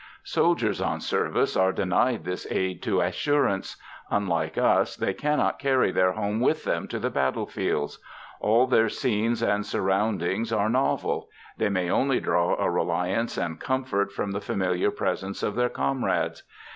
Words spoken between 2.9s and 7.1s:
assurance. Unlike us, they cannot carry their home with them to